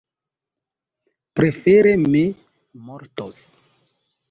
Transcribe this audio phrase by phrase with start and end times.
[1.41, 2.23] Prefere mi
[2.89, 3.45] mortos!